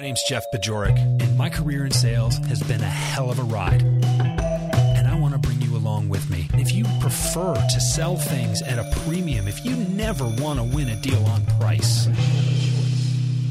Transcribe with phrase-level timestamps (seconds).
[0.00, 3.42] My name's Jeff Bajorek, and my career in sales has been a hell of a
[3.42, 3.82] ride.
[3.82, 6.48] And I want to bring you along with me.
[6.54, 10.88] If you prefer to sell things at a premium, if you never want to win
[10.88, 12.06] a deal on price,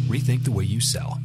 [0.08, 1.22] rethink the way you sell.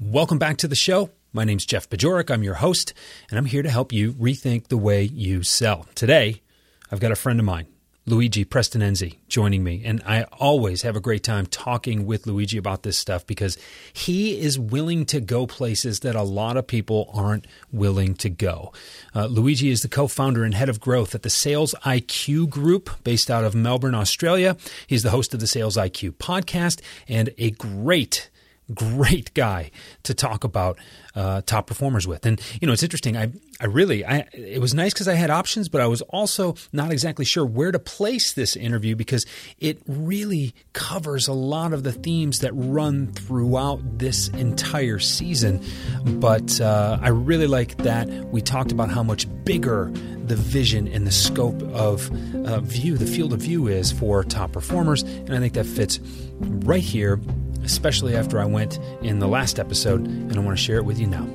[0.00, 1.10] Welcome back to the show.
[1.32, 2.28] My name's Jeff Bajorek.
[2.28, 2.92] I'm your host,
[3.30, 5.86] and I'm here to help you rethink the way you sell.
[5.94, 6.42] Today,
[6.90, 7.68] I've got a friend of mine
[8.06, 9.82] Luigi Prestinenzi joining me.
[9.84, 13.58] And I always have a great time talking with Luigi about this stuff because
[13.92, 18.72] he is willing to go places that a lot of people aren't willing to go.
[19.14, 22.90] Uh, Luigi is the co founder and head of growth at the Sales IQ Group
[23.04, 24.56] based out of Melbourne, Australia.
[24.86, 28.30] He's the host of the Sales IQ podcast and a great
[28.74, 29.70] great guy
[30.04, 30.78] to talk about
[31.14, 32.24] uh, top performers with.
[32.26, 33.16] And you know, it's interesting.
[33.16, 36.54] I I really I it was nice because I had options, but I was also
[36.72, 39.26] not exactly sure where to place this interview because
[39.58, 45.62] it really covers a lot of the themes that run throughout this entire season.
[46.04, 49.90] But uh, I really like that we talked about how much bigger
[50.24, 52.08] the vision and the scope of
[52.46, 55.98] uh, view, the field of view is for top performers, and I think that fits
[56.38, 57.20] right here
[57.64, 60.98] especially after I went in the last episode, and I want to share it with
[60.98, 61.26] you now.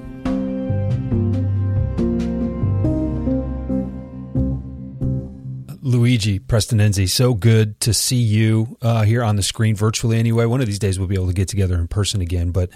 [5.82, 10.18] Luigi Prestinenzi, so good to see you uh, here on the screen virtually.
[10.18, 12.50] Anyway, one of these days we'll be able to get together in person again.
[12.50, 12.72] But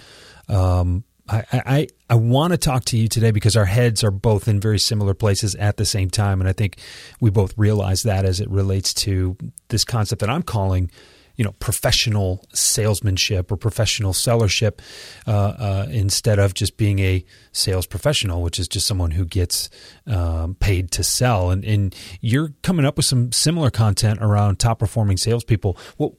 [0.48, 4.48] um, I, I, I want to talk to you today because our heads are both
[4.48, 6.78] in very similar places at the same time, and I think
[7.20, 9.36] we both realize that as it relates to
[9.70, 10.92] this concept that I'm calling
[11.40, 14.80] you know professional salesmanship or professional sellership
[15.26, 17.24] uh, uh, instead of just being a
[17.54, 19.70] sales professional, which is just someone who gets
[20.06, 21.50] um, paid to sell.
[21.50, 25.78] And, and you're coming up with some similar content around top performing salespeople.
[25.96, 26.12] What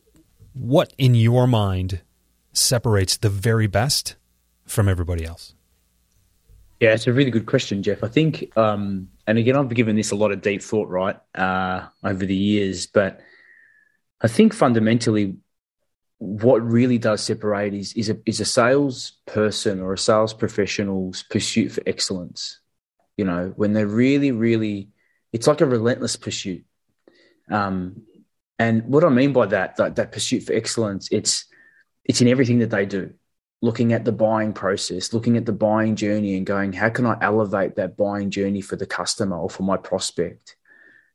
[0.55, 2.01] what in your mind
[2.55, 4.17] separates the very best
[4.65, 5.55] from everybody else?
[6.81, 8.03] Yeah, it's a really good question, Jeff.
[8.03, 11.89] I think, um, and again, I've given this a lot of deep thought, right, uh,
[12.03, 13.21] over the years, but
[14.21, 15.37] I think fundamentally,
[16.19, 21.23] what really does separate is is a is a sales person or a sales professional's
[21.23, 22.61] pursuit for excellence.
[23.17, 24.89] You know, when they're really, really,
[25.33, 26.65] it's like a relentless pursuit.
[27.51, 28.03] Um,
[28.59, 31.47] and what I mean by that, that, that pursuit for excellence, it's
[32.05, 33.15] it's in everything that they do.
[33.63, 37.17] Looking at the buying process, looking at the buying journey, and going, how can I
[37.21, 40.57] elevate that buying journey for the customer or for my prospect?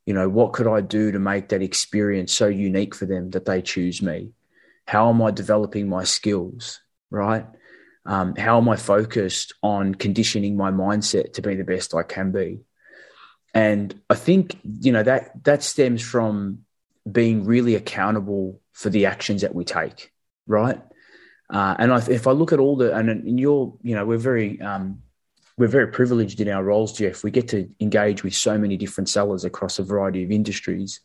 [0.06, 3.46] You know what could i do to make that experience so unique for them that
[3.46, 4.32] they choose me?
[4.88, 7.46] How am i developing my skills right?
[8.06, 12.32] Um, how am i focused on conditioning my mindset to be the best i can
[12.32, 12.62] be?
[13.54, 16.60] And i think you know that that stems from
[17.10, 20.12] being really accountable for the actions that we take
[20.48, 20.82] right?
[21.50, 24.60] Uh, and I, if i look at all the and, you're you know we're very
[24.62, 25.04] um,
[25.58, 27.24] we're very privileged in our roles, Jeff.
[27.24, 31.00] We get to engage with so many different sellers across a variety of industries,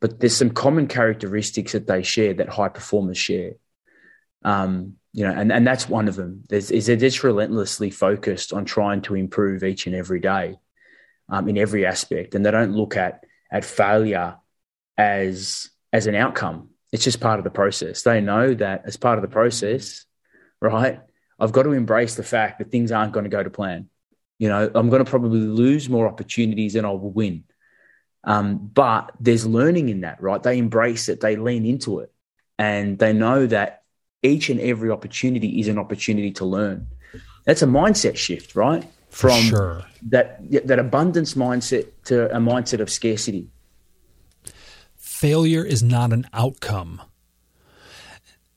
[0.00, 3.52] but there's some common characteristics that they share that high performers share.
[4.44, 6.44] Um, you know, and, and that's one of them.
[6.48, 10.56] There's, is they're just relentlessly focused on trying to improve each and every day
[11.28, 14.36] um, in every aspect, and they don't look at at failure
[14.96, 16.70] as as an outcome.
[16.92, 18.02] It's just part of the process.
[18.02, 20.04] They know that as part of the process,
[20.60, 21.00] right?
[21.38, 23.88] I've got to embrace the fact that things aren't going to go to plan.
[24.38, 27.44] You know, I'm going to probably lose more opportunities than I will win.
[28.24, 30.42] Um, but there's learning in that, right?
[30.42, 32.12] They embrace it, they lean into it,
[32.58, 33.84] and they know that
[34.22, 36.88] each and every opportunity is an opportunity to learn.
[37.44, 38.84] That's a mindset shift, right?
[39.10, 39.84] From sure.
[40.08, 43.48] that that abundance mindset to a mindset of scarcity.
[44.96, 47.00] Failure is not an outcome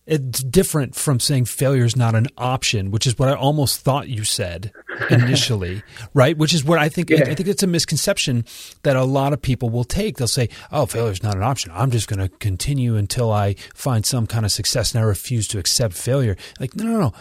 [0.09, 4.09] it's different from saying failure is not an option, which is what I almost thought
[4.09, 4.71] you said
[5.11, 5.83] initially,
[6.15, 6.35] right?
[6.35, 7.11] Which is what I think.
[7.11, 7.21] Yeah.
[7.21, 8.43] I think it's a misconception
[8.81, 10.17] that a lot of people will take.
[10.17, 11.71] They'll say, "Oh, failure is not an option.
[11.75, 15.47] I'm just going to continue until I find some kind of success, and I refuse
[15.49, 17.13] to accept failure." Like, no, no, no.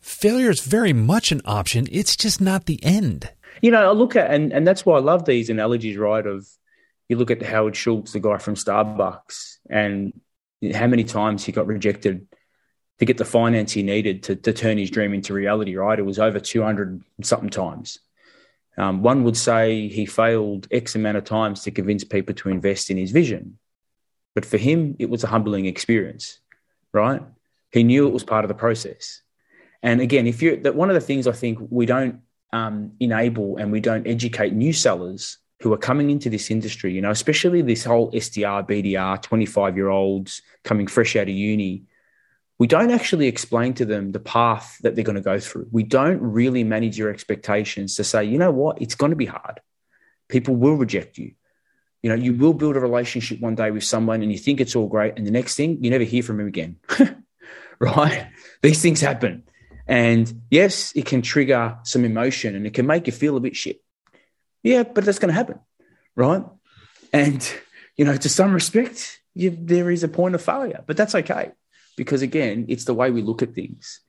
[0.00, 1.88] Failure is very much an option.
[1.90, 3.30] It's just not the end.
[3.62, 6.26] You know, I look at and and that's why I love these analogies, right?
[6.26, 6.46] Of
[7.08, 10.12] you look at Howard Schultz, the guy from Starbucks, and
[10.72, 12.26] how many times he got rejected
[12.98, 15.98] to get the finance he needed to, to turn his dream into reality, right?
[15.98, 17.98] It was over 200 something times.
[18.76, 22.90] Um, one would say he failed X amount of times to convince people to invest
[22.90, 23.58] in his vision.
[24.34, 26.40] But for him, it was a humbling experience,
[26.92, 27.22] right?
[27.70, 29.22] He knew it was part of the process.
[29.82, 32.20] And again, if you're that one of the things I think we don't
[32.52, 37.00] um, enable and we don't educate new sellers who are coming into this industry, you
[37.00, 41.84] know, especially this whole SDR, BDR, 25 year olds coming fresh out of uni,
[42.58, 45.66] we don't actually explain to them the path that they're going to go through.
[45.72, 49.24] We don't really manage your expectations to say, you know what, it's going to be
[49.24, 49.60] hard.
[50.28, 51.32] People will reject you.
[52.02, 54.76] You know, you will build a relationship one day with someone and you think it's
[54.76, 55.14] all great.
[55.16, 56.76] And the next thing, you never hear from him again.
[57.78, 58.28] right?
[58.60, 59.44] These things happen.
[59.86, 63.56] And yes, it can trigger some emotion and it can make you feel a bit
[63.56, 63.80] shit.
[64.64, 65.60] Yeah, but that's going to happen,
[66.16, 66.42] right?
[67.12, 67.48] And
[67.96, 71.52] you know, to some respect, you, there is a point of failure, but that's okay
[71.96, 74.00] because again, it's the way we look at things.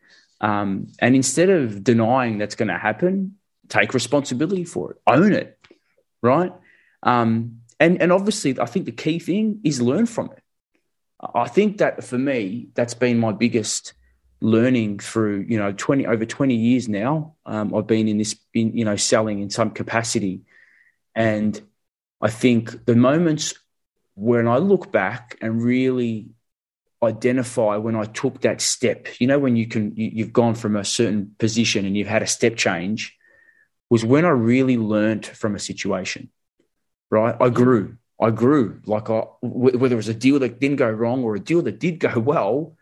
[0.41, 3.35] Um, and instead of denying that's going to happen,
[3.69, 5.59] take responsibility for it, own it,
[6.23, 6.51] right?
[7.03, 10.41] Um, and and obviously, I think the key thing is learn from it.
[11.33, 13.93] I think that for me, that's been my biggest
[14.45, 18.77] learning through you know 20 over 20 years now um, i've been in this in,
[18.77, 20.41] you know selling in some capacity.
[21.15, 21.59] And
[22.21, 23.53] i think the moments
[24.15, 26.27] when i look back and really
[27.03, 30.75] identify when i took that step you know when you can you, you've gone from
[30.75, 33.17] a certain position and you've had a step change
[33.89, 36.29] was when i really learned from a situation
[37.09, 37.35] right?
[37.39, 37.97] I grew.
[38.19, 38.81] I grew.
[38.85, 41.79] Like I, whether it was a deal that didn't go wrong or a deal that
[41.79, 42.75] did go well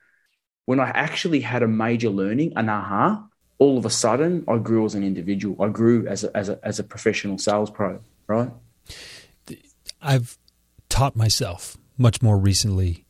[0.65, 3.25] when I actually had a major learning, an aha,
[3.60, 5.62] all of a sudden I grew as an individual.
[5.62, 8.50] I grew as a, as a, as a professional sales pro, right?
[10.01, 10.38] I've
[10.89, 13.06] taught myself much more recently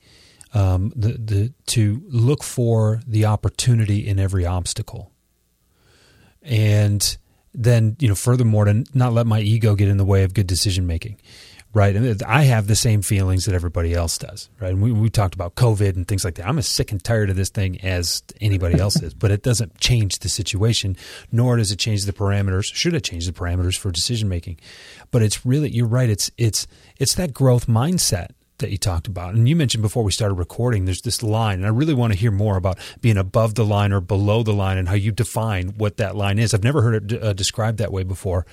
[0.54, 5.12] um, the, the, to look for the opportunity in every obstacle.
[6.44, 7.18] And
[7.54, 10.48] then, you know, furthermore, to not let my ego get in the way of good
[10.48, 11.18] decision making
[11.74, 11.96] right?
[11.96, 14.72] And I have the same feelings that everybody else does, right?
[14.72, 16.48] And we, we talked about COVID and things like that.
[16.48, 19.80] I'm as sick and tired of this thing as anybody else is, but it doesn't
[19.80, 20.96] change the situation,
[21.32, 22.66] nor does it change the parameters.
[22.74, 24.60] Should it change the parameters for decision making?
[25.10, 26.10] But it's really, you're right.
[26.10, 26.68] It's it's
[26.98, 29.34] it's that growth mindset that you talked about.
[29.34, 32.20] And you mentioned before we started recording, there's this line, and I really want to
[32.20, 35.70] hear more about being above the line or below the line and how you define
[35.70, 36.54] what that line is.
[36.54, 38.46] I've never heard it uh, described that way before.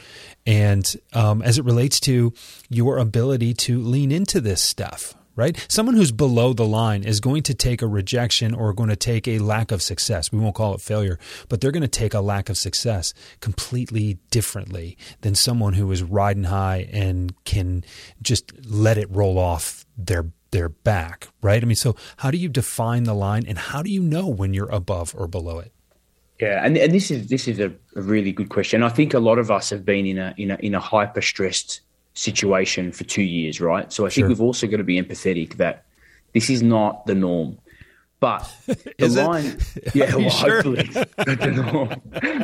[0.46, 2.32] And um, as it relates to
[2.68, 5.66] your ability to lean into this stuff, right?
[5.68, 9.26] Someone who's below the line is going to take a rejection or going to take
[9.26, 10.30] a lack of success.
[10.30, 11.18] We won't call it failure,
[11.48, 16.02] but they're going to take a lack of success completely differently than someone who is
[16.02, 17.84] riding high and can
[18.20, 21.62] just let it roll off their their back, right?
[21.62, 24.54] I mean, so how do you define the line and how do you know when
[24.54, 25.72] you're above or below it?
[26.40, 28.82] Yeah, and, and this is this is a, a really good question.
[28.82, 31.20] I think a lot of us have been in a in a in a hyper
[31.20, 31.82] stressed
[32.14, 33.92] situation for two years, right?
[33.92, 34.28] So I think sure.
[34.28, 35.84] we've also got to be empathetic that
[36.32, 37.58] this is not the norm.
[38.20, 38.50] But
[38.98, 39.94] the line, it?
[39.94, 40.62] yeah, well, sure?
[40.62, 42.00] hopefully the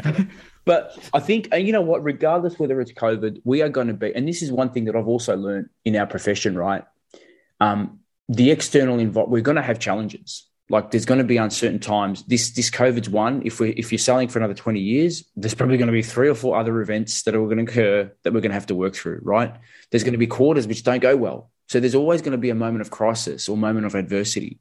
[0.09, 0.31] norm.
[0.65, 3.95] but I think, and you know what, regardless whether it's COVID, we are going to
[3.95, 6.83] be, and this is one thing that I've also learned in our profession, right?
[7.61, 10.49] Um, the external environment, we're going to have challenges.
[10.69, 12.25] Like there's going to be uncertain times.
[12.25, 13.43] This this COVID's one.
[13.45, 16.29] If we if you're selling for another 20 years, there's probably going to be three
[16.29, 18.75] or four other events that are going to occur that we're going to have to
[18.75, 19.21] work through.
[19.23, 19.55] Right?
[19.91, 21.51] There's going to be quarters which don't go well.
[21.69, 24.59] So there's always going to be a moment of crisis or moment of adversity.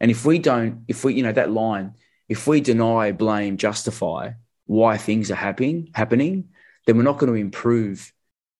[0.00, 1.94] And if we don't, if we you know that line,
[2.30, 4.32] if we deny, blame, justify
[4.64, 6.48] why things are happening happening,
[6.86, 8.12] then we're not going to improve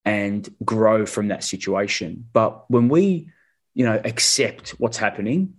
[0.05, 2.29] and grow from that situation.
[2.33, 3.31] But when we
[3.75, 5.55] you know accept what's happening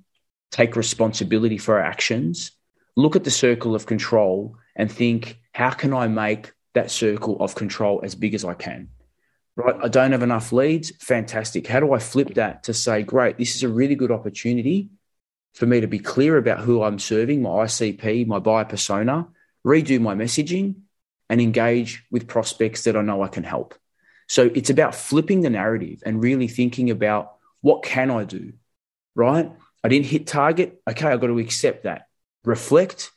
[0.54, 2.52] take responsibility for our actions,
[2.96, 7.56] look at the circle of control and think, how can I make that circle of
[7.56, 8.90] control as big as I can?
[9.56, 9.76] Right?
[9.84, 10.92] I don't have enough leads.
[10.98, 11.68] Fantastic.
[11.68, 14.90] How do I flip that to say, great, this is a really good opportunity
[15.56, 19.28] for me to be clear about who I'm serving, my ICP, my buyer persona,
[19.66, 20.76] redo my messaging,
[21.30, 23.76] and engage with prospects that I know I can help.
[24.28, 28.54] So it's about flipping the narrative and really thinking about what can I do,
[29.16, 29.50] right?
[29.84, 30.82] I didn't hit target.
[30.88, 32.08] Okay, I've got to accept that.
[32.44, 33.10] Reflect.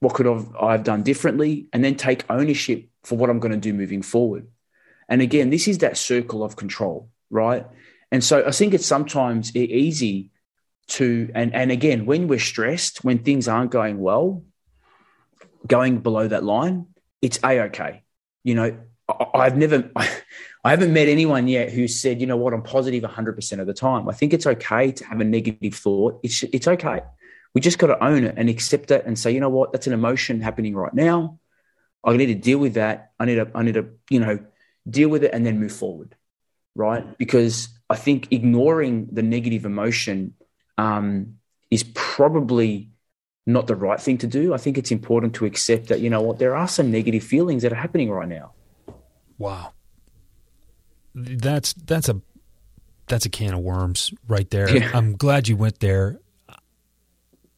[0.00, 0.26] What could
[0.60, 1.68] I've, done differently?
[1.72, 4.48] And then take ownership for what I'm going to do moving forward.
[5.08, 7.66] And again, this is that circle of control, right?
[8.12, 10.30] And so I think it's sometimes easy
[10.88, 14.44] to, and, and again, when we're stressed, when things aren't going well,
[15.66, 16.88] going below that line,
[17.22, 18.02] it's a okay.
[18.44, 18.76] You know,
[19.08, 20.10] I, have never, I
[20.70, 24.08] haven't met anyone yet who said, you know what, I'm positive 100% of the time.
[24.08, 26.20] I think it's okay to have a negative thought.
[26.22, 27.00] It's, it's okay.
[27.54, 29.86] We just got to own it and accept it and say, you know what, that's
[29.86, 31.38] an emotion happening right now.
[32.04, 33.12] I need to deal with that.
[33.18, 34.38] I need to, I need to, you know,
[34.88, 36.14] deal with it and then move forward.
[36.74, 37.16] Right.
[37.18, 40.34] Because I think ignoring the negative emotion
[40.78, 41.36] um,
[41.70, 42.90] is probably
[43.46, 44.52] not the right thing to do.
[44.52, 47.62] I think it's important to accept that, you know what, there are some negative feelings
[47.62, 48.52] that are happening right now.
[49.38, 49.72] Wow.
[51.16, 52.20] That's that's a
[53.06, 54.68] that's a can of worms right there.
[54.76, 54.90] Yeah.
[54.92, 56.20] I'm glad you went there.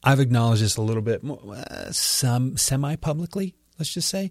[0.05, 4.31] I've acknowledged this a little bit more, uh, some semi publicly, let's just say.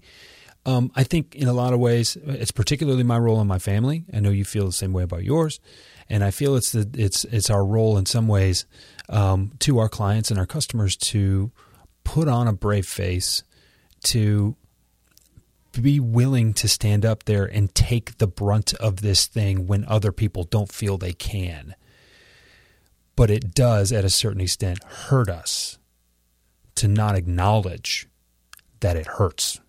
[0.65, 4.05] Um, I think in a lot of ways, it's particularly my role in my family.
[4.13, 5.59] I know you feel the same way about yours,
[6.09, 8.65] and I feel it's the it's it's our role in some ways
[9.09, 11.51] um, to our clients and our customers to
[12.03, 13.43] put on a brave face,
[14.05, 14.55] to
[15.81, 20.11] be willing to stand up there and take the brunt of this thing when other
[20.11, 21.75] people don't feel they can.
[23.15, 25.77] But it does, at a certain extent, hurt us
[26.75, 28.07] to not acknowledge
[28.79, 29.59] that it hurts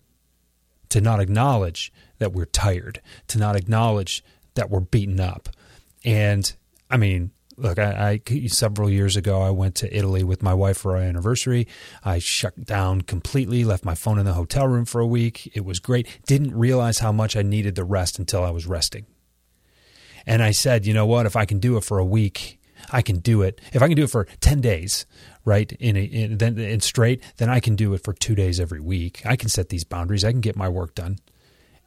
[0.89, 4.23] to not acknowledge that we're tired, to not acknowledge
[4.55, 5.49] that we're beaten up.
[6.03, 6.51] And
[6.89, 10.77] I mean, look, I, I, several years ago I went to Italy with my wife
[10.77, 11.67] for our anniversary.
[12.03, 15.51] I shut down completely, left my phone in the hotel room for a week.
[15.53, 16.07] It was great.
[16.25, 19.05] Didn't realize how much I needed the rest until I was resting.
[20.25, 21.25] And I said, you know what?
[21.25, 22.59] If I can do it for a week,
[22.91, 23.59] I can do it.
[23.73, 25.05] If I can do it for ten days,
[25.43, 28.59] right in, a, in then in straight, then I can do it for two days
[28.59, 29.21] every week.
[29.25, 30.23] I can set these boundaries.
[30.23, 31.19] I can get my work done,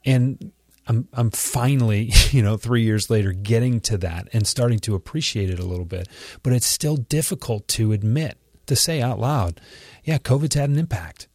[0.04, 0.52] and
[0.86, 5.50] I'm I'm finally you know three years later getting to that and starting to appreciate
[5.50, 6.08] it a little bit.
[6.42, 9.60] But it's still difficult to admit to say out loud,
[10.04, 11.28] yeah, COVID's had an impact.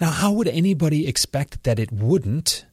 [0.00, 2.66] Now, how would anybody expect that it wouldn't?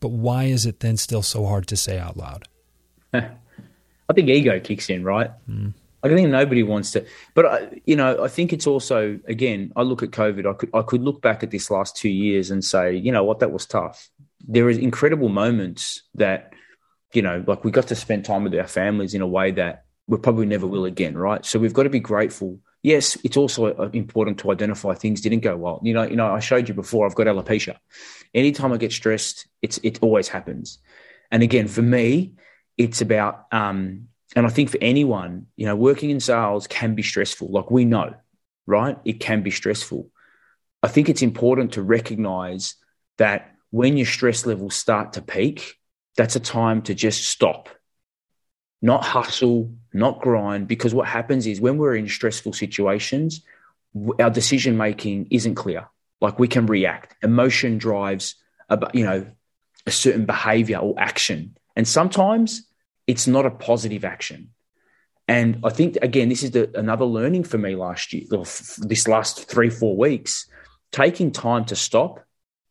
[0.00, 2.48] But why is it then still so hard to say out loud?
[3.12, 5.30] I think ego kicks in, right?
[5.48, 5.74] Mm.
[6.02, 7.04] I think nobody wants to,
[7.34, 9.70] but I, you know, I think it's also again.
[9.76, 10.48] I look at COVID.
[10.48, 13.22] I could I could look back at this last two years and say, you know
[13.22, 14.08] what, that was tough.
[14.46, 16.52] There is incredible moments that,
[17.12, 19.84] you know, like we got to spend time with our families in a way that
[20.06, 21.44] we probably never will again, right?
[21.44, 22.58] So we've got to be grateful.
[22.82, 25.80] Yes, it's also uh, important to identify things didn't go well.
[25.82, 27.06] You know, you know, I showed you before.
[27.06, 27.76] I've got alopecia.
[28.34, 30.78] Anytime I get stressed, it's it always happens.
[31.30, 32.34] And again, for me,
[32.78, 37.02] it's about um, and I think for anyone, you know, working in sales can be
[37.02, 37.48] stressful.
[37.50, 38.14] Like we know,
[38.66, 38.96] right?
[39.04, 40.08] It can be stressful.
[40.82, 42.76] I think it's important to recognize
[43.18, 45.76] that when your stress levels start to peak,
[46.16, 47.68] that's a time to just stop,
[48.82, 50.68] not hustle, not grind.
[50.68, 53.42] Because what happens is when we're in stressful situations,
[54.20, 55.88] our decision making isn't clear.
[56.20, 57.16] Like we can react.
[57.22, 58.34] Emotion drives,
[58.68, 59.26] a, you know,
[59.86, 62.66] a certain behavior or action, and sometimes
[63.06, 64.50] it's not a positive action.
[65.26, 69.48] And I think again, this is the, another learning for me last year, this last
[69.48, 70.46] three four weeks,
[70.92, 72.20] taking time to stop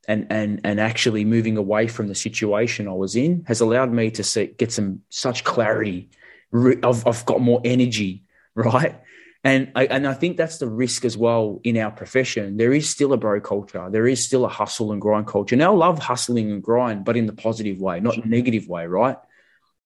[0.09, 4.09] and and and actually moving away from the situation I was in has allowed me
[4.11, 6.09] to see, get some such clarity.
[6.51, 8.23] I've, I've got more energy,
[8.55, 8.99] right?
[9.43, 12.57] And I, and I think that's the risk as well in our profession.
[12.57, 13.87] There is still a bro culture.
[13.89, 15.55] There is still a hustle and grind culture.
[15.55, 19.17] Now, I love hustling and grind, but in the positive way, not negative way, right?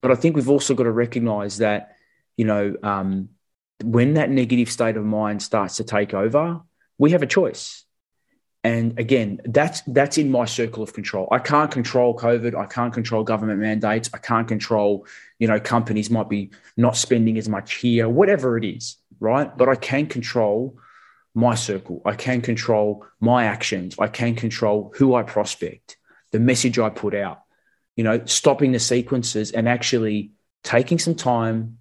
[0.01, 1.97] But I think we've also got to recognize that,
[2.35, 3.29] you know, um,
[3.83, 6.61] when that negative state of mind starts to take over,
[6.97, 7.82] we have a choice.
[8.63, 11.27] And again, that's that's in my circle of control.
[11.31, 12.55] I can't control COVID.
[12.55, 14.09] I can't control government mandates.
[14.13, 15.05] I can't control,
[15.37, 19.55] you know, companies might be not spending as much here, whatever it is, right?
[19.57, 20.77] But I can control
[21.35, 22.01] my circle.
[22.05, 23.95] I can control my actions.
[23.99, 25.97] I can control who I prospect,
[26.31, 27.43] the message I put out
[27.95, 30.31] you know, stopping the sequences and actually
[30.63, 31.77] taking some time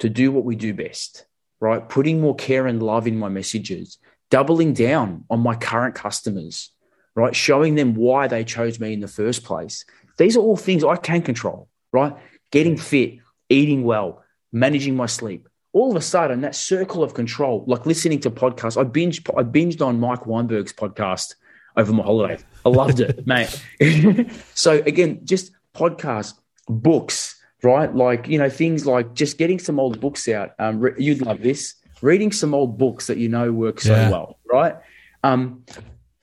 [0.00, 1.24] to do what we do best,
[1.60, 1.88] right?
[1.88, 3.98] Putting more care and love in my messages,
[4.32, 6.70] doubling down on my current customers,
[7.14, 7.36] right?
[7.36, 9.84] Showing them why they chose me in the first place.
[10.16, 12.16] These are all things I can control, right?
[12.50, 13.18] Getting fit,
[13.50, 15.50] eating well, managing my sleep.
[15.74, 19.42] All of a sudden, that circle of control, like listening to podcasts, I binged, I
[19.42, 21.34] binged on Mike Weinberg's podcast
[21.76, 22.42] over my holiday.
[22.64, 23.62] I loved it, mate.
[24.54, 26.32] so again, just podcasts,
[26.68, 27.94] books, right?
[27.94, 30.52] Like, you know, things like just getting some old books out.
[30.58, 31.74] Um, you'd love this.
[32.02, 34.10] Reading some old books that you know work so yeah.
[34.10, 34.76] well, right?
[35.22, 35.64] Um,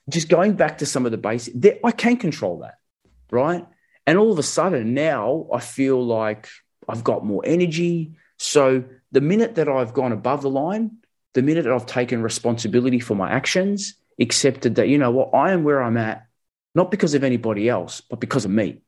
[0.10, 2.76] just going back to some of the basics, I can control that,
[3.32, 3.66] right?
[4.06, 6.50] And all of a sudden now I feel like
[6.88, 8.16] I've got more energy.
[8.38, 10.98] So the minute that I've gone above the line,
[11.34, 15.52] the minute that I've taken responsibility for my actions, accepted that, you know what, I
[15.52, 16.26] am where I'm at,
[16.76, 18.82] not because of anybody else, but because of me,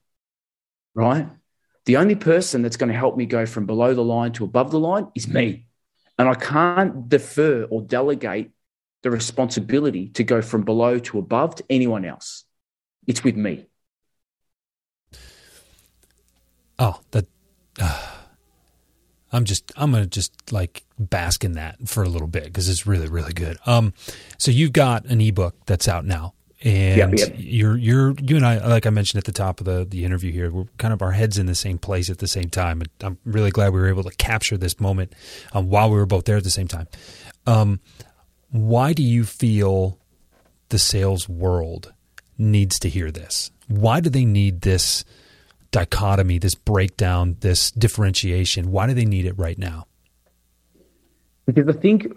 [0.93, 1.27] right?
[1.86, 4.71] The only person that's going to help me go from below the line to above
[4.71, 5.67] the line is me.
[6.22, 8.51] And I can't defer or delegate
[9.01, 12.46] the responsibility to go from below to above to anyone else.
[13.08, 13.66] It's with me.
[16.78, 17.25] Oh, that.
[17.80, 18.08] Uh,
[19.32, 22.86] I'm just, I'm to just like bask in that for a little bit because it's
[22.86, 23.58] really, really good.
[23.66, 23.96] Um,
[24.38, 27.36] so you've got an ebook that's out now and yep, yep.
[27.38, 30.32] you're you're you and I like I mentioned at the top of the the interview
[30.32, 33.18] here we're kind of our heads in the same place at the same time I'm
[33.25, 35.13] really glad we were able to capture this moment
[35.53, 36.88] um, while we were both there at the same time.
[37.48, 37.80] Um,
[38.51, 39.98] why do you feel
[40.70, 41.94] the sales world
[42.38, 43.50] needs to hear this?
[43.68, 45.03] Why do they need this
[45.72, 48.72] dichotomy this breakdown this differentiation?
[48.72, 49.88] Why do they need it right now?
[51.46, 52.08] Because I think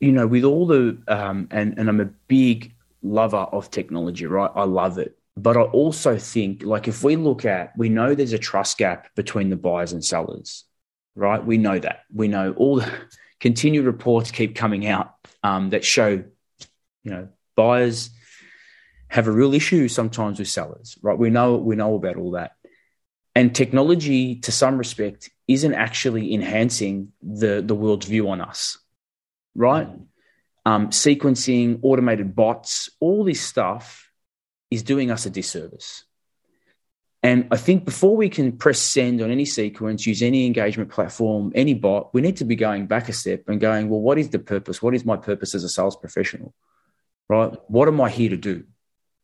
[0.00, 2.73] you know with all the um, and and I'm a big
[3.04, 4.50] lover of technology, right?
[4.54, 5.16] I love it.
[5.36, 9.14] But I also think, like, if we look at, we know there's a trust gap
[9.14, 10.64] between the buyers and sellers,
[11.14, 11.44] right?
[11.44, 12.02] We know that.
[12.12, 12.90] We know all the
[13.40, 16.24] continued reports keep coming out um, that show,
[17.02, 18.10] you know, buyers
[19.08, 21.18] have a real issue sometimes with sellers, right?
[21.18, 22.52] We know we know about all that,
[23.34, 28.78] and technology, to some respect, isn't actually enhancing the the world's view on us,
[29.54, 29.88] right?
[30.64, 34.10] Um, sequencing, automated bots, all this stuff
[34.70, 36.04] is doing us a disservice.
[37.22, 41.52] And I think before we can press send on any sequence, use any engagement platform,
[41.54, 44.28] any bot, we need to be going back a step and going, well, what is
[44.28, 44.82] the purpose?
[44.82, 46.54] What is my purpose as a sales professional?
[47.28, 47.54] Right?
[47.68, 48.64] What am I here to do?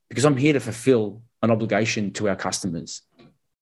[0.09, 3.03] Because I'm here to fulfill an obligation to our customers.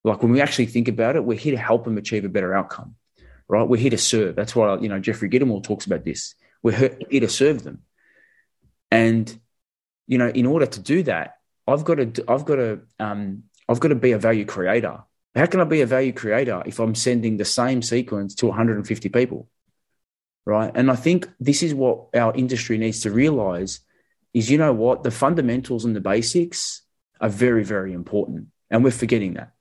[0.04, 2.54] Like when we actually think about it, we're here to help them achieve a better
[2.54, 2.94] outcome.
[3.48, 3.68] Right?
[3.68, 4.36] We're here to serve.
[4.36, 6.36] That's why you know Jeffrey Gitomer talks about this.
[6.62, 7.82] We're here to serve them.
[8.90, 9.38] And,
[10.06, 11.34] you know, in order to do that,
[11.66, 15.00] I've got to, I've got to, um, I've got to be a value creator.
[15.34, 19.08] How can I be a value creator if I'm sending the same sequence to 150
[19.10, 19.48] people?
[20.46, 20.72] Right.
[20.74, 23.80] And I think this is what our industry needs to realize
[24.32, 26.82] is, you know what, the fundamentals and the basics
[27.20, 28.46] are very, very important.
[28.70, 29.52] And we're forgetting that.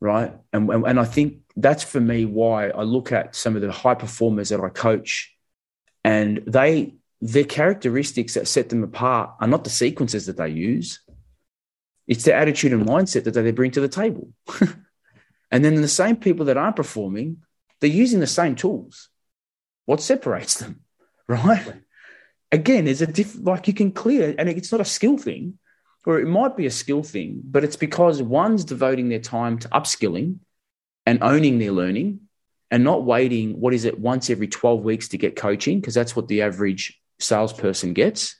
[0.00, 0.32] Right.
[0.52, 3.70] And, and, and I think that's for me why I look at some of the
[3.70, 5.32] high performers that I coach
[6.04, 11.00] and they their characteristics that set them apart are not the sequences that they use.
[12.06, 14.32] It's their attitude and mindset that they bring to the table.
[15.50, 17.38] And then the same people that aren't performing
[17.80, 19.08] they're using the same tools.
[19.86, 20.80] What separates them
[21.28, 21.74] right?
[22.50, 25.58] Again is a diff like you can clear and it's not a skill thing
[26.06, 29.68] or it might be a skill thing but it's because one's devoting their time to
[29.68, 30.38] upskilling
[31.04, 32.27] and owning their learning
[32.70, 36.14] and not waiting, what is it, once every 12 weeks to get coaching, because that's
[36.14, 38.36] what the average salesperson gets.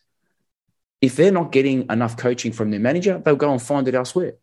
[1.00, 4.34] If they're not getting enough coaching from their manager, they'll go and find it elsewhere.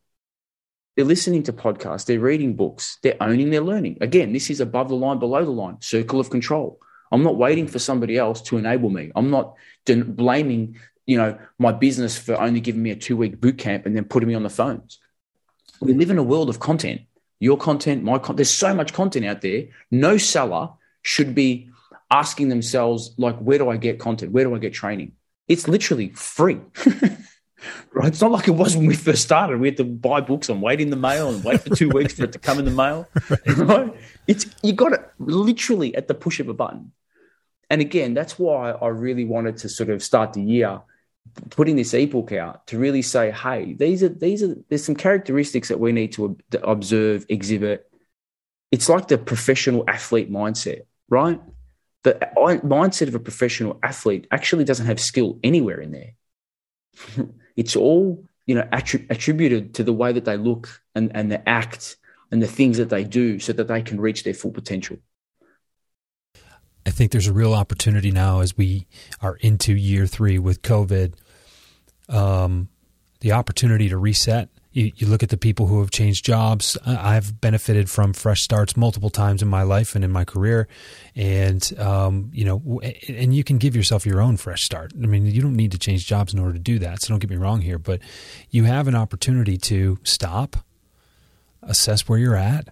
[0.95, 3.97] They're listening to podcasts, they're reading books, they're owning their learning.
[3.99, 6.79] Again, this is above the line, below the line, circle of control.
[7.11, 9.11] I'm not waiting for somebody else to enable me.
[9.15, 13.57] I'm not blaming, you know, my business for only giving me a two week boot
[13.57, 14.99] camp and then putting me on the phones.
[15.81, 17.01] We live in a world of content
[17.45, 18.37] your content, my content.
[18.37, 19.65] There's so much content out there.
[19.91, 20.69] No seller
[21.03, 21.69] should be
[22.09, 24.31] asking themselves, like, where do I get content?
[24.31, 25.11] Where do I get training?
[25.47, 26.59] It's literally free.
[27.93, 28.07] right?
[28.07, 29.59] It's not like it was when we first started.
[29.59, 32.13] We had to buy books and wait in the mail and wait for two weeks
[32.13, 33.07] for it to come in the mail.
[33.55, 33.93] Right?
[34.27, 36.93] It's you got it literally at the push of a button.
[37.69, 40.81] And again, that's why I really wanted to sort of start the year
[41.49, 45.69] putting this ebook out to really say, hey, these are these are there's some characteristics
[45.69, 47.89] that we need to observe, exhibit.
[48.71, 51.41] It's like the professional athlete mindset, right?
[52.03, 57.27] The mindset of a professional athlete actually doesn't have skill anywhere in there.
[57.55, 61.47] it's all you know attri- attributed to the way that they look and, and the
[61.47, 61.97] act
[62.31, 64.97] and the things that they do so that they can reach their full potential.
[66.85, 68.85] I think there's a real opportunity now as we
[69.21, 71.13] are into year three with COVID.
[72.07, 72.69] Um,
[73.21, 74.49] the opportunity to reset.
[74.71, 76.77] You, you, look at the people who have changed jobs.
[76.85, 80.67] I've benefited from fresh starts multiple times in my life and in my career,
[81.15, 84.91] and um, you know, and you can give yourself your own fresh start.
[84.93, 87.01] I mean, you don't need to change jobs in order to do that.
[87.01, 88.01] So don't get me wrong here, but
[88.51, 90.57] you have an opportunity to stop,
[91.63, 92.67] assess where you're at,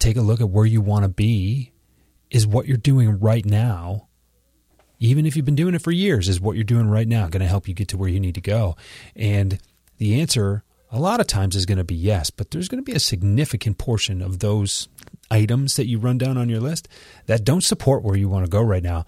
[0.00, 1.72] take a look at where you want to be
[2.30, 4.06] is what you're doing right now
[4.98, 7.40] even if you've been doing it for years is what you're doing right now going
[7.42, 8.76] to help you get to where you need to go.
[9.14, 9.58] And
[9.98, 12.90] the answer a lot of times is going to be yes but there's going to
[12.90, 14.88] be a significant portion of those
[15.30, 16.88] items that you run down on your list
[17.26, 19.04] that don't support where you want to go right now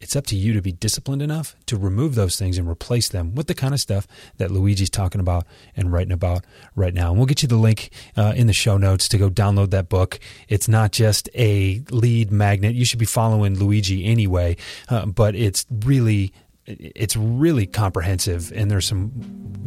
[0.00, 3.34] it's up to you to be disciplined enough to remove those things and replace them
[3.34, 4.06] with the kind of stuff
[4.36, 7.10] that Luigi's talking about and writing about right now.
[7.10, 9.88] And we'll get you the link uh, in the show notes to go download that
[9.88, 10.20] book.
[10.48, 12.74] It's not just a lead magnet.
[12.74, 14.56] You should be following Luigi anyway,
[14.88, 16.32] uh, but it's really
[16.66, 19.12] it's really comprehensive and there's some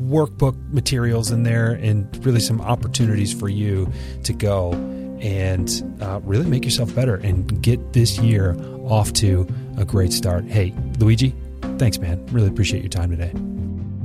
[0.02, 3.90] workbook materials in there and really some opportunities for you
[4.24, 4.74] to go
[5.22, 8.56] and uh, really make yourself better and get this year
[8.86, 10.46] off to a great start.
[10.46, 11.36] Hey, Luigi,
[11.78, 12.26] thanks, man.
[12.28, 13.34] Really appreciate your time today.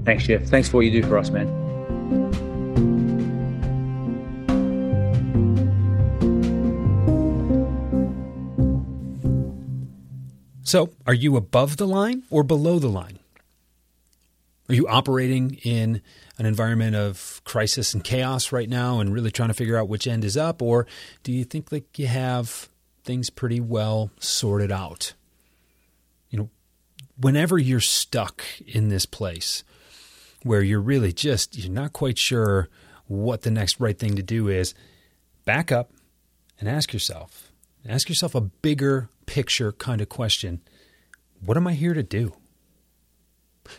[0.05, 0.43] Thanks, Jeff.
[0.43, 1.65] Thanks for what you do for us, man.
[10.63, 13.21] So, are you above the line or below the line?
[14.69, 16.03] Are you operating in
[16.39, 20.07] an environment of crisis and chaos right now and really trying to figure out which
[20.07, 20.61] end is up?
[20.61, 20.87] Or
[21.23, 22.69] do you think like you have
[23.05, 25.15] things pretty well sorted out?
[26.31, 26.51] You know,
[27.19, 29.63] whenever you're stuck in this place
[30.43, 32.69] where you're really just, you're not quite sure
[33.07, 34.75] what the next right thing to do is,
[35.45, 35.93] back up
[36.59, 37.53] and ask yourself,
[37.89, 40.61] ask yourself a bigger picture kind of question.
[41.45, 42.35] What am I here to do?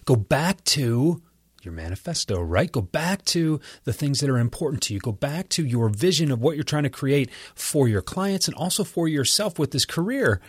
[0.05, 1.21] Go back to
[1.65, 2.71] your manifesto, right?
[2.71, 4.99] Go back to the things that are important to you.
[4.99, 8.55] Go back to your vision of what you're trying to create for your clients and
[8.55, 10.39] also for yourself with this career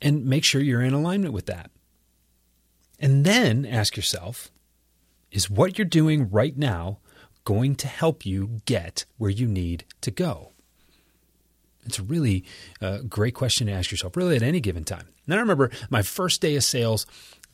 [0.00, 1.70] and make sure you're in alignment with that.
[2.98, 4.50] And then ask yourself
[5.30, 6.98] is what you're doing right now
[7.44, 10.52] going to help you get where you need to go?
[11.84, 12.44] It's a really
[12.80, 15.08] uh, great question to ask yourself, really at any given time.
[15.26, 17.06] And I remember my first day of sales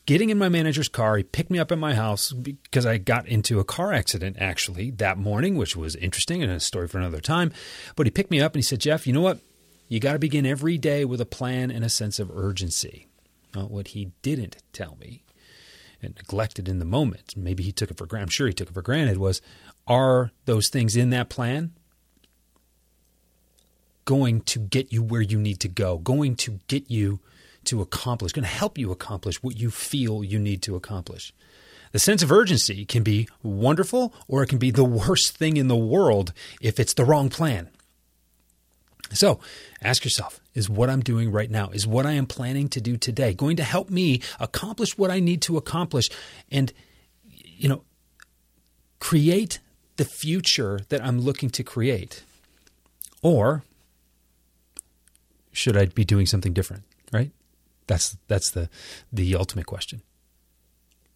[0.06, 1.16] getting in my manager's car.
[1.16, 4.90] He picked me up at my house because I got into a car accident actually
[4.92, 7.52] that morning, which was interesting and a story for another time.
[7.96, 9.40] But he picked me up and he said, Jeff, you know what?
[9.88, 13.08] You got to begin every day with a plan and a sense of urgency.
[13.54, 15.24] Well, what he didn't tell me
[16.00, 18.70] and neglected in the moment, maybe he took it for granted, I'm sure he took
[18.70, 19.42] it for granted, was
[19.86, 21.72] are those things in that plan
[24.04, 27.20] going to get you where you need to go, going to get you
[27.64, 31.32] to accomplish, going to help you accomplish what you feel you need to accomplish.
[31.92, 35.68] The sense of urgency can be wonderful or it can be the worst thing in
[35.68, 37.68] the world if it's the wrong plan.
[39.12, 39.40] So
[39.82, 42.96] ask yourself is what I'm doing right now, is what I am planning to do
[42.96, 46.08] today going to help me accomplish what I need to accomplish
[46.50, 46.72] and,
[47.28, 47.82] you know,
[49.00, 49.58] create
[49.96, 52.22] the future that I'm looking to create?
[53.22, 53.64] Or
[55.52, 57.32] should I be doing something different, right?
[57.90, 58.70] That's that's the
[59.12, 60.00] the ultimate question.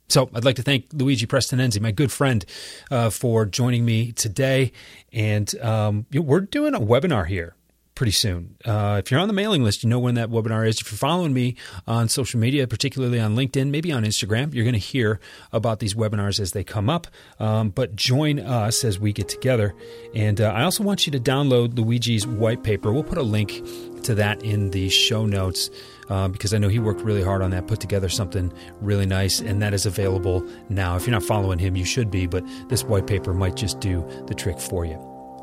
[0.08, 2.44] So I'd like to thank Luigi Prestinenzi, my good friend,
[2.90, 4.72] uh, for joining me today.
[5.12, 7.54] And um, we're doing a webinar here
[7.94, 8.56] pretty soon.
[8.64, 10.80] Uh, if you're on the mailing list, you know when that webinar is.
[10.80, 11.56] If you're following me
[11.86, 15.20] on social media, particularly on LinkedIn, maybe on Instagram, you're going to hear
[15.52, 17.06] about these webinars as they come up.
[17.38, 19.74] Um, but join us as we get together.
[20.12, 22.92] And uh, I also want you to download Luigi's white paper.
[22.92, 23.62] We'll put a link
[24.02, 25.70] to that in the show notes
[26.08, 29.40] uh, because I know he worked really hard on that, put together something really nice,
[29.40, 30.96] and that is available now.
[30.96, 34.06] If you're not following him, you should be, but this white paper might just do
[34.26, 34.98] the trick for you.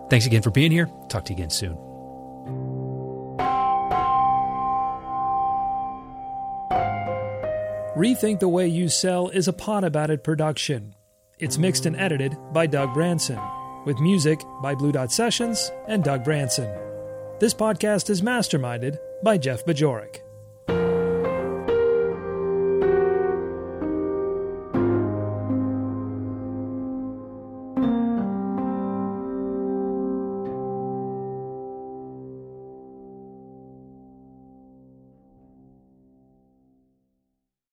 [0.10, 0.90] Thanks again for being here.
[1.10, 1.78] Talk to you again soon.
[7.96, 10.96] Rethink the Way You Sell is a Pod About It production.
[11.40, 13.40] It's mixed and edited by Doug Branson,
[13.86, 16.74] with music by Blue Dot Sessions and Doug Branson.
[17.40, 20.22] This podcast is masterminded by Jeff Bajorek.